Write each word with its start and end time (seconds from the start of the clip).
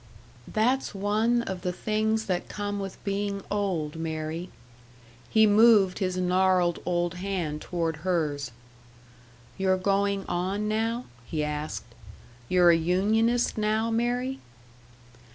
"That's 0.51 0.95
one 0.95 1.43
of 1.43 1.61
the 1.61 1.71
things 1.71 2.25
that 2.25 2.49
come 2.49 2.79
with 2.79 2.97
being 3.03 3.43
old, 3.51 3.97
Mary." 3.97 4.49
He 5.29 5.45
moved 5.45 5.99
his 5.99 6.17
gnarled 6.17 6.79
old 6.87 7.13
hand 7.13 7.61
toward 7.61 7.97
hers. 7.97 8.49
"You're 9.59 9.77
going 9.77 10.25
on, 10.25 10.67
now?" 10.67 11.05
he 11.27 11.43
asked. 11.43 11.93
"You're 12.49 12.71
a 12.71 12.75
unionist 12.75 13.59
now, 13.59 13.91
Mary?" 13.91 14.39